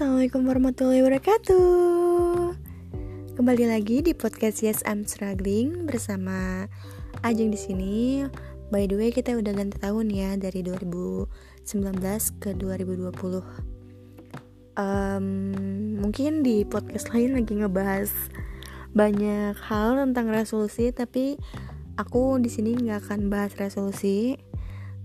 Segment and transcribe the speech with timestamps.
[0.00, 2.56] Assalamualaikum warahmatullahi wabarakatuh.
[3.36, 6.64] Kembali lagi di podcast Yes I'm Struggling bersama
[7.20, 8.24] Ajeng di sini.
[8.72, 11.28] By the way, kita udah ganti tahun ya dari 2019
[12.40, 13.44] ke 2020.
[14.80, 15.52] Um,
[16.00, 18.08] mungkin di podcast lain lagi ngebahas
[18.96, 21.36] banyak hal tentang resolusi, tapi
[22.00, 24.40] aku di sini nggak akan bahas resolusi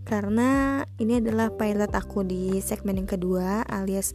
[0.08, 4.14] karena ini adalah pilot aku di segmen yang kedua alias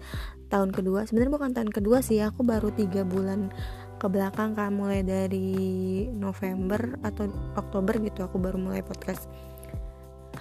[0.51, 1.07] tahun kedua.
[1.07, 3.55] Sebenarnya bukan tahun kedua sih aku baru tiga bulan
[4.01, 9.31] ke belakang kan mulai dari November atau Oktober gitu aku baru mulai podcast.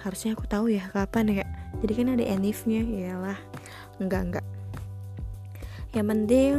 [0.02, 1.46] Harusnya aku tahu ya kapan ya
[1.78, 3.38] jadi kan ada enifnya iyalah.
[4.02, 4.46] Enggak enggak.
[5.94, 6.54] Yang penting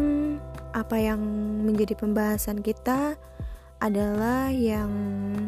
[0.71, 1.19] apa yang
[1.67, 3.19] menjadi pembahasan kita
[3.81, 4.91] adalah yang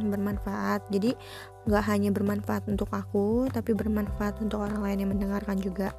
[0.10, 0.90] bermanfaat.
[0.92, 1.16] Jadi
[1.64, 5.96] nggak hanya bermanfaat untuk aku tapi bermanfaat untuk orang lain yang mendengarkan juga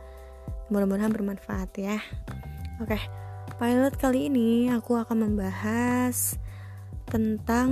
[0.73, 1.98] mudah-mudahan bermanfaat ya.
[2.81, 2.98] Oke
[3.55, 6.34] pilot kali ini aku akan membahas
[7.07, 7.70] tentang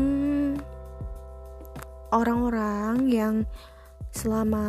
[2.14, 3.34] orang-orang yang
[4.12, 4.62] selama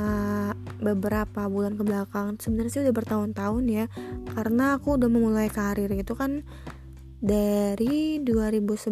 [0.80, 3.86] beberapa bulan ke belakang sebenarnya sih udah bertahun-tahun ya
[4.34, 6.48] karena aku udah memulai karir itu kan
[7.20, 8.90] dari 2011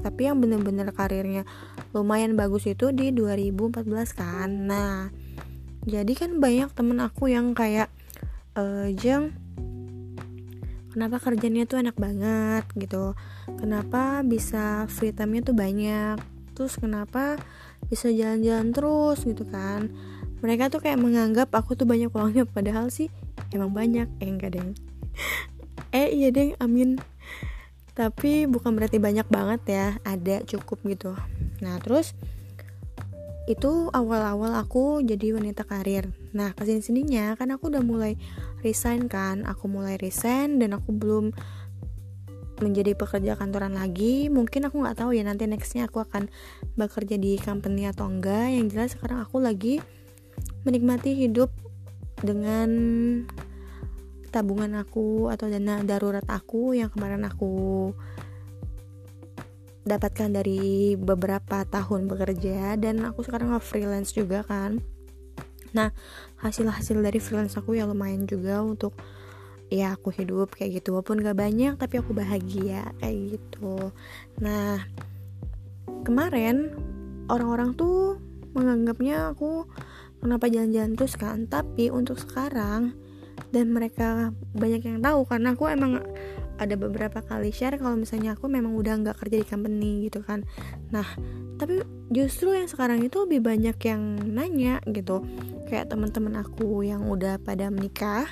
[0.00, 1.42] tapi yang bener-bener karirnya
[1.92, 4.50] lumayan bagus itu di 2014 kan.
[4.50, 5.10] Nah
[5.84, 7.92] jadi kan banyak temen aku yang kayak
[8.54, 9.34] e, Jeng
[10.94, 13.18] kenapa kerjanya tuh enak banget gitu?
[13.58, 16.22] Kenapa bisa free time-nya tuh banyak?
[16.54, 17.34] Terus kenapa
[17.90, 19.90] bisa jalan-jalan terus gitu kan?
[20.38, 23.10] Mereka tuh kayak menganggap aku tuh banyak uangnya padahal sih
[23.50, 24.06] emang banyak.
[24.22, 24.62] Eh enggak deh
[25.98, 27.02] eh iya deh amin.
[27.98, 31.18] Tapi bukan berarti banyak banget ya ada cukup gitu.
[31.58, 32.14] Nah terus
[33.50, 38.18] itu awal-awal aku jadi wanita karir nah ke sini sininya kan aku udah mulai
[38.66, 39.46] resign kan.
[39.46, 41.30] Aku mulai resign dan aku belum
[42.58, 44.32] menjadi pekerja kantoran lagi.
[44.32, 46.32] Mungkin aku nggak tahu ya nanti nextnya aku akan
[46.74, 48.50] bekerja di company atau enggak.
[48.50, 49.78] Yang jelas sekarang aku lagi
[50.66, 51.52] menikmati hidup
[52.22, 52.68] dengan
[54.34, 57.94] tabungan aku atau dana darurat aku yang kemarin aku
[59.84, 62.78] dapatkan dari beberapa tahun bekerja.
[62.78, 64.93] Dan aku sekarang nge-freelance juga kan
[65.74, 65.90] nah
[66.40, 68.94] hasil-hasil dari freelance aku ya lumayan juga untuk
[69.72, 70.94] ya aku hidup kayak gitu.
[70.94, 73.90] Walaupun gak banyak tapi aku bahagia kayak gitu.
[74.38, 74.80] Nah
[76.06, 76.72] kemarin
[77.26, 78.20] orang-orang tuh
[78.54, 79.66] menganggapnya aku
[80.22, 81.50] kenapa jalan-jalan terus kan?
[81.50, 82.94] Tapi untuk sekarang
[83.50, 86.02] dan mereka banyak yang tahu karena aku emang
[86.58, 90.46] ada beberapa kali share kalau misalnya aku memang udah nggak kerja di company gitu kan.
[90.94, 91.06] Nah
[91.58, 95.22] tapi justru yang sekarang itu lebih banyak yang nanya gitu.
[95.66, 98.28] Kayak teman-teman aku yang udah pada menikah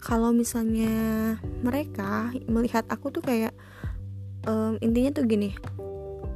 [0.00, 3.52] kalau misalnya mereka melihat aku tuh kayak
[4.48, 5.52] um, intinya tuh gini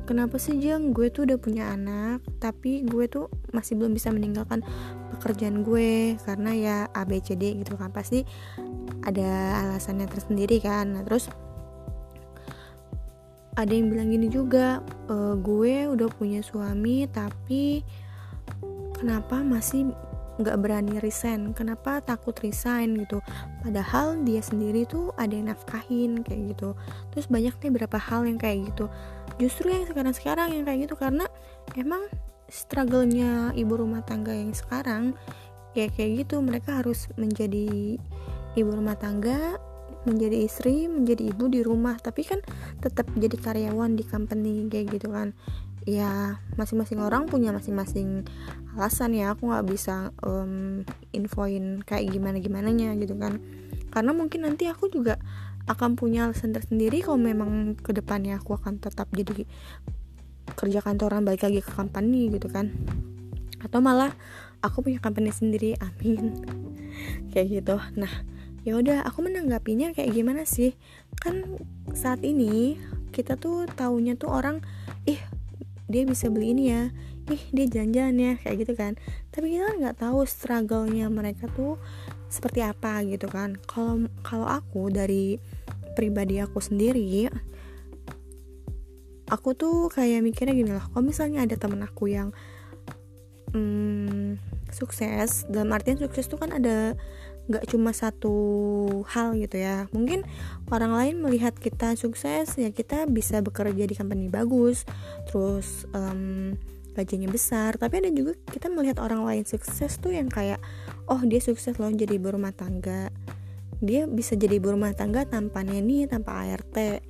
[0.04, 4.60] kenapa sih Jang gue tuh udah punya anak tapi gue tuh masih belum bisa meninggalkan
[5.16, 7.90] pekerjaan gue karena ya ABCD gitu kan.
[7.90, 8.22] Pasti
[9.04, 10.94] ada alasannya tersendiri kan.
[10.96, 11.28] Nah terus
[13.54, 17.86] ada yang bilang gini juga e, gue udah punya suami tapi
[18.98, 19.94] kenapa masih
[20.34, 21.54] nggak berani resign?
[21.54, 23.22] Kenapa takut resign gitu?
[23.62, 26.74] Padahal dia sendiri tuh ada yang nafkahin kayak gitu.
[27.14, 28.90] Terus banyak nih beberapa hal yang kayak gitu
[29.38, 31.26] justru yang sekarang-sekarang yang kayak gitu karena
[31.74, 32.06] emang
[32.48, 35.16] struggle-nya ibu rumah tangga yang sekarang
[35.74, 36.38] ya kayak gitu.
[36.38, 37.98] Mereka harus menjadi
[38.54, 39.58] ibu rumah tangga
[40.04, 42.44] menjadi istri menjadi ibu di rumah tapi kan
[42.84, 45.32] tetap jadi karyawan di company kayak gitu kan.
[45.84, 48.24] Ya masing-masing orang punya masing-masing
[48.76, 49.34] alasan ya.
[49.34, 53.40] Aku nggak bisa um, infoin kayak gimana gimana gitu kan.
[53.90, 55.18] Karena mungkin nanti aku juga
[55.64, 59.48] akan punya alasan tersendiri kalau memang ke depannya aku akan tetap jadi
[60.52, 62.72] kerja kantoran balik lagi ke company gitu kan.
[63.64, 64.12] Atau malah
[64.60, 66.44] aku punya company sendiri amin.
[67.32, 67.76] Kayak gitu.
[67.96, 68.12] Nah
[68.64, 70.72] ya udah aku menanggapinya kayak gimana sih?
[71.20, 71.60] Kan
[71.92, 72.80] saat ini
[73.12, 74.64] kita tuh taunya tuh orang
[75.04, 75.20] ih
[75.88, 76.82] dia bisa beli ini ya.
[77.28, 78.92] Ih dia jalan-jalan ya kayak gitu kan.
[79.32, 81.80] Tapi kita kan nggak tahu struggle-nya mereka tuh
[82.32, 83.56] seperti apa gitu kan.
[83.68, 85.36] Kalau kalau aku dari
[85.94, 87.30] pribadi aku sendiri
[89.30, 92.30] aku tuh kayak mikirnya gini lah kalau misalnya ada temen aku yang
[93.54, 94.36] hmm,
[94.74, 96.98] sukses dalam artian sukses tuh kan ada
[97.44, 98.36] nggak cuma satu
[99.04, 99.84] hal gitu ya.
[99.92, 100.24] Mungkin
[100.72, 104.88] orang lain melihat kita sukses ya kita bisa bekerja di company bagus
[105.28, 106.56] terus um,
[106.96, 107.76] gajinya besar.
[107.76, 110.58] Tapi ada juga kita melihat orang lain sukses tuh yang kayak
[111.04, 113.12] oh dia sukses loh jadi berumah tangga
[113.84, 117.04] dia bisa jadi ibu rumah tangga tanpa neni tanpa ART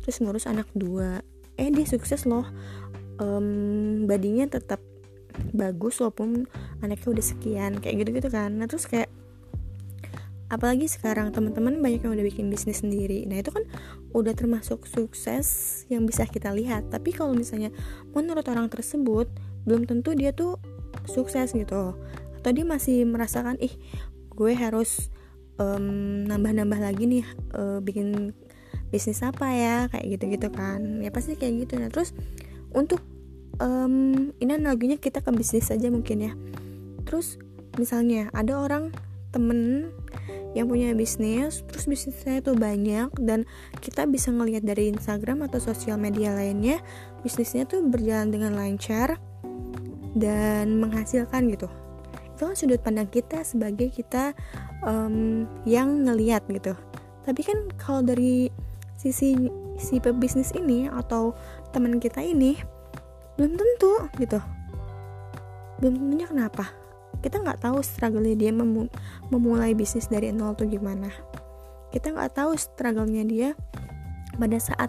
[0.00, 1.20] terus ngurus anak dua.
[1.58, 2.46] Eh dia sukses loh.
[3.20, 4.80] Um, badinya tetap
[5.52, 6.48] bagus walaupun
[6.80, 8.56] anaknya udah sekian kayak gitu gitu kan.
[8.56, 9.10] Nah terus kayak
[10.50, 13.22] apalagi sekarang teman-teman banyak yang udah bikin bisnis sendiri.
[13.28, 13.62] Nah itu kan
[14.10, 15.46] udah termasuk sukses
[15.86, 16.90] yang bisa kita lihat.
[16.90, 17.70] Tapi kalau misalnya
[18.14, 19.30] menurut orang tersebut
[19.66, 20.58] belum tentu dia tuh
[21.06, 21.94] sukses gitu.
[22.40, 23.74] Atau dia masih merasakan ih
[24.34, 25.12] gue harus
[25.60, 28.32] um, nambah-nambah lagi nih uh, bikin
[28.88, 31.04] bisnis apa ya kayak gitu-gitu kan.
[31.04, 31.76] Ya pasti kayak gitu.
[31.76, 32.16] Nah terus
[32.72, 33.04] untuk
[33.60, 36.32] um, ini analoginya kita ke bisnis saja mungkin ya.
[37.04, 37.36] Terus
[37.76, 38.90] misalnya ada orang
[39.30, 39.92] temen
[40.58, 43.46] yang punya bisnis terus bisnisnya itu banyak dan
[43.78, 46.82] kita bisa ngelihat dari Instagram atau sosial media lainnya
[47.22, 49.22] bisnisnya tuh berjalan dengan lancar
[50.18, 51.70] dan menghasilkan gitu
[52.40, 54.32] itu sudut pandang kita sebagai kita
[54.80, 56.72] um, yang ngelihat gitu.
[57.28, 58.48] Tapi kan kalau dari
[58.96, 59.36] sisi
[59.76, 61.36] si pebisnis ini atau
[61.76, 62.56] teman kita ini
[63.36, 64.40] belum tentu gitu.
[65.84, 66.72] Belum tentunya kenapa?
[67.20, 68.88] Kita nggak tahu struggle dia memu
[69.28, 71.12] memulai bisnis dari nol tuh gimana.
[71.92, 73.48] Kita nggak tahu struggle-nya dia
[74.40, 74.88] pada saat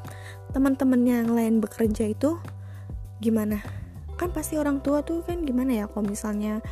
[0.56, 2.39] teman-temannya yang lain bekerja itu
[3.19, 3.59] gimana.
[4.15, 6.63] Kan pasti orang tua tuh kan gimana ya kalau misalnya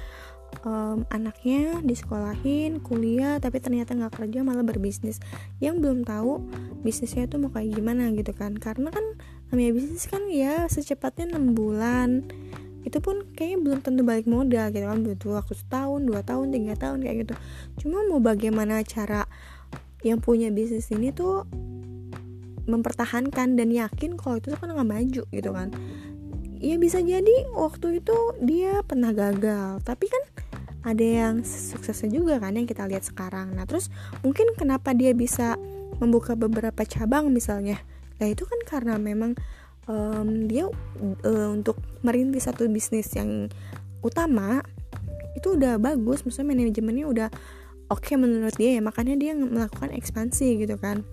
[0.66, 5.20] um, anaknya disekolahin kuliah tapi ternyata nggak kerja malah berbisnis.
[5.64, 6.44] Yang belum tahu
[6.82, 8.56] bisnisnya tuh mau kayak gimana gitu kan.
[8.58, 9.06] Karena kan
[9.52, 12.28] namanya bisnis kan ya secepatnya enam bulan.
[12.88, 15.00] Itu pun kayaknya belum tentu balik modal gitu kan.
[15.04, 17.36] Butuh waktu setahun dua tahun tiga tahun kayak gitu.
[17.86, 19.28] Cuma mau bagaimana cara
[20.04, 21.44] yang punya bisnis ini tuh
[22.70, 25.70] mempertahankan dan yakin kalau itu tuh kan nggak maju gitu kan.
[26.60, 29.80] Ya bisa jadi waktu itu dia pernah gagal.
[29.84, 30.24] Tapi kan
[30.80, 33.52] ada yang suksesnya juga kan yang kita lihat sekarang.
[33.52, 33.92] Nah terus
[34.24, 35.60] mungkin kenapa dia bisa
[36.00, 37.84] membuka beberapa cabang misalnya?
[38.20, 39.36] Nah itu kan karena memang
[39.92, 40.72] um, dia
[41.26, 43.52] uh, untuk merintis satu bisnis yang
[44.00, 44.64] utama
[45.36, 46.24] itu udah bagus.
[46.24, 47.30] Maksudnya manajemennya udah
[47.92, 48.82] oke okay menurut dia ya.
[48.84, 51.04] Makanya dia melakukan ekspansi gitu kan.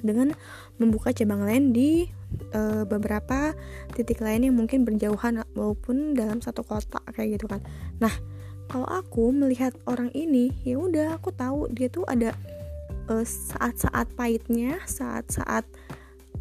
[0.00, 0.32] Dengan
[0.80, 2.08] membuka cabang lain di
[2.56, 3.52] uh, beberapa
[3.92, 7.60] titik lain yang mungkin berjauhan maupun dalam satu kota kayak gitu kan.
[8.00, 8.35] Nah
[8.66, 12.34] kalau aku melihat orang ini ya udah aku tahu dia tuh ada
[13.10, 15.64] eh, saat-saat uh, pahitnya saat-saat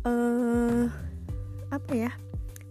[0.05, 0.89] uh,
[1.69, 2.11] apa ya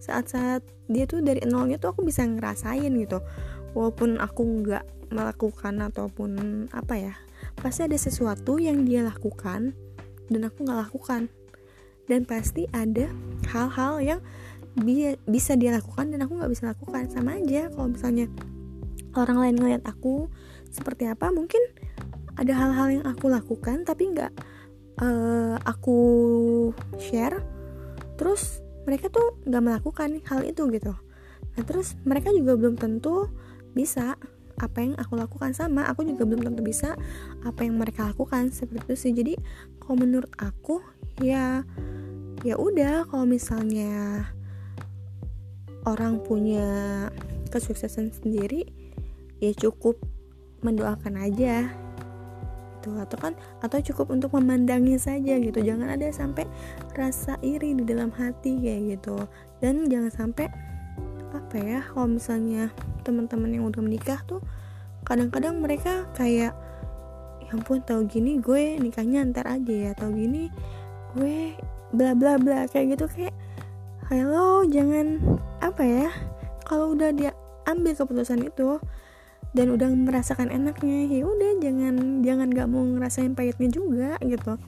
[0.04, 3.24] saat-saat dia tuh dari nolnya tuh aku bisa ngerasain gitu.
[3.72, 6.30] Walaupun aku nggak melakukan ataupun
[6.76, 7.14] apa ya
[7.60, 9.72] pasti ada sesuatu yang dia lakukan
[10.28, 11.32] dan aku nggak lakukan.
[12.04, 13.08] Dan pasti ada
[13.48, 14.20] hal-hal yang
[14.76, 17.08] bi bisa dia lakukan dan aku nggak bisa lakukan.
[17.08, 18.28] Sama aja kalau misalnya
[19.14, 20.28] orang lain ngeliat aku
[20.70, 21.62] seperti apa mungkin
[22.34, 24.32] ada hal-hal yang aku lakukan tapi nggak
[24.98, 25.98] uh, aku
[26.98, 27.38] share.
[28.18, 30.92] Terus mereka tuh nggak melakukan hal itu gitu.
[31.54, 33.30] Nah terus mereka juga belum tentu
[33.74, 34.18] bisa
[34.54, 36.94] apa yang aku lakukan sama aku juga belum tentu bisa
[37.42, 39.12] apa yang mereka lakukan seperti itu sih.
[39.14, 39.34] Jadi
[39.82, 40.82] kalau menurut aku
[41.22, 41.62] ya
[42.42, 44.26] ya udah kalau misalnya
[45.86, 47.08] orang punya
[47.50, 48.83] kesuksesan sendiri
[49.38, 49.98] ya cukup
[50.62, 51.70] mendoakan aja.
[52.80, 52.90] Gitu.
[53.00, 53.32] Atau kan
[53.64, 55.58] atau cukup untuk memandangnya saja gitu.
[55.62, 56.44] Jangan ada sampai
[56.92, 59.24] rasa iri di dalam hati kayak gitu.
[59.58, 60.46] Dan jangan sampai
[61.34, 62.70] apa ya kalau misalnya
[63.02, 64.38] teman-teman yang udah menikah tuh
[65.02, 66.54] kadang-kadang mereka kayak
[67.42, 70.48] ya ampun tahu gini gue nikahnya ntar aja ya tahu gini
[71.18, 71.58] gue
[71.90, 73.34] bla bla bla kayak gitu kayak
[74.08, 75.20] halo jangan
[75.58, 76.08] apa ya
[76.64, 77.34] kalau udah dia
[77.68, 78.78] ambil keputusan itu
[79.54, 84.58] dan udah merasakan enaknya ya udah jangan jangan nggak mau ngerasain pahitnya juga gitu.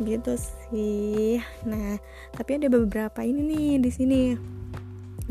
[0.00, 1.42] Gitu sih.
[1.66, 1.98] Nah
[2.32, 4.22] tapi ada beberapa ini nih di sini.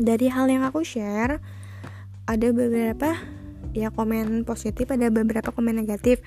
[0.00, 1.40] Dari hal yang aku share
[2.28, 3.16] ada beberapa
[3.72, 6.20] ya komen positif ada beberapa komen negatif.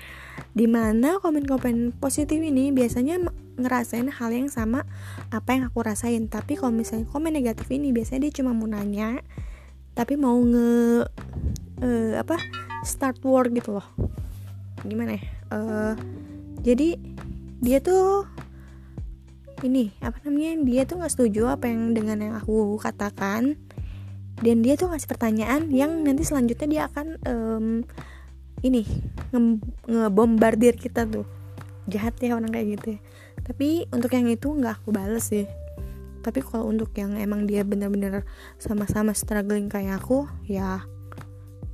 [0.50, 3.22] Di mana komen-komen positif ini biasanya
[3.54, 4.82] ngerasain hal yang sama
[5.30, 6.26] apa yang aku rasain.
[6.26, 9.22] Tapi kalau misalnya komen negatif ini biasanya dia cuma mau nanya
[9.94, 11.06] tapi mau nge
[11.80, 12.36] uh, apa
[12.82, 13.86] start war gitu loh.
[14.82, 15.22] Gimana ya?
[15.54, 15.94] Uh,
[16.60, 16.98] jadi
[17.62, 18.26] dia tuh
[19.64, 23.56] ini apa namanya dia tuh nggak setuju apa yang dengan yang aku katakan.
[24.34, 27.66] Dan dia tuh ngasih pertanyaan yang nanti selanjutnya dia akan um,
[28.66, 28.82] ini
[29.86, 31.24] ngebombardir nge kita tuh.
[31.86, 33.00] Jahat ya orang kayak gitu ya.
[33.46, 35.46] Tapi untuk yang itu nggak aku bales sih
[36.24, 38.24] tapi kalau untuk yang emang dia bener-bener
[38.56, 40.80] sama-sama struggling kayak aku ya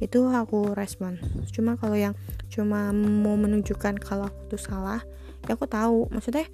[0.00, 1.21] itu aku respon.
[1.52, 2.16] Cuma kalau yang
[2.49, 5.04] cuma mau menunjukkan kalau aku tuh salah
[5.45, 6.09] ya aku tahu.
[6.11, 6.49] Maksudnya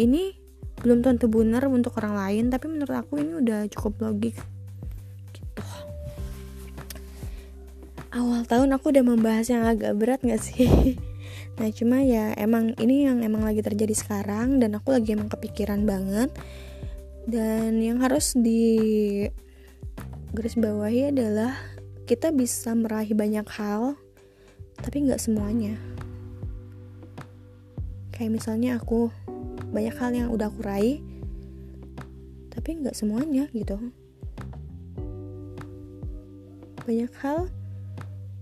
[0.00, 0.38] ini
[0.80, 4.38] belum tentu benar untuk orang lain tapi menurut aku ini udah cukup logik.
[5.34, 5.62] Gitu.
[8.14, 10.64] Awal tahun aku udah membahas yang agak berat gak sih?
[11.54, 15.86] Nah cuma ya emang ini yang emang lagi terjadi sekarang dan aku lagi emang kepikiran
[15.86, 16.34] banget
[17.24, 18.76] dan yang harus di
[20.36, 21.56] garis bawahi adalah
[22.04, 23.96] kita bisa meraih banyak hal
[24.76, 25.80] tapi nggak semuanya.
[28.12, 29.08] Kayak misalnya aku
[29.72, 31.00] banyak hal yang udah aku raih
[32.52, 33.80] tapi nggak semuanya gitu.
[36.84, 37.48] Banyak hal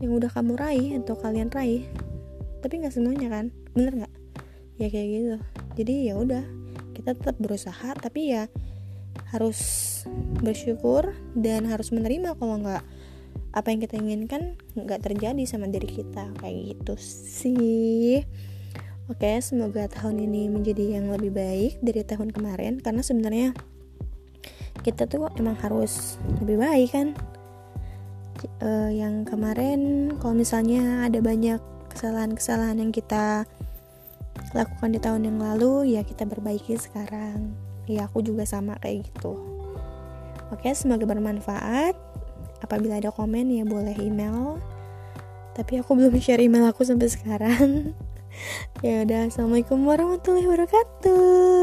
[0.02, 1.86] yang udah kamu raih atau kalian raih
[2.58, 3.54] tapi nggak semuanya kan?
[3.78, 4.14] Bener nggak?
[4.82, 5.36] Ya kayak gitu.
[5.78, 6.42] Jadi ya udah
[6.98, 8.50] kita tetap berusaha tapi ya
[9.32, 9.60] harus
[10.44, 12.84] bersyukur dan harus menerima kalau nggak
[13.52, 16.28] apa yang kita inginkan nggak terjadi sama diri kita.
[16.36, 18.24] Kayak gitu sih.
[19.10, 23.48] Oke semoga tahun ini menjadi yang lebih baik dari tahun kemarin karena sebenarnya
[24.86, 27.08] kita tuh emang harus lebih baik kan.
[28.58, 31.62] Uh, yang kemarin kalau misalnya ada banyak
[31.94, 33.46] kesalahan-kesalahan yang kita
[34.56, 37.54] lakukan di tahun yang lalu ya kita perbaiki sekarang
[37.86, 39.38] ya aku juga sama kayak gitu.
[40.52, 41.96] Oke semoga bermanfaat.
[42.62, 44.60] Apabila ada komen ya boleh email.
[45.56, 47.92] Tapi aku belum share email aku sampai sekarang.
[48.80, 51.61] Ya udah assalamualaikum warahmatullahi wabarakatuh